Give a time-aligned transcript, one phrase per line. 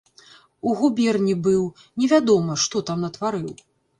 [0.69, 1.59] У губерні быў,
[2.03, 3.49] невядома, што там натварыў.